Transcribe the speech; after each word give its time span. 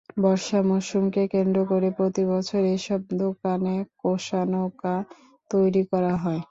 বর্ষা 0.19 0.59
মৌসুমকে 0.67 1.23
কেন্দ্র 1.33 1.59
করে 1.71 1.89
প্রতিবছর 1.97 2.61
এসব 2.75 3.01
দোকানে 3.17 3.73
কোষা 4.01 4.41
নৌকা 4.51 4.95
তৈরি 5.51 5.83
করা 5.91 6.13
হয়। 6.17 6.39